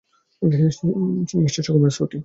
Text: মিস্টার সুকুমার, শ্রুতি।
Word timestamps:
মিস্টার 1.35 1.63
সুকুমার, 1.63 1.91
শ্রুতি। 1.91 2.17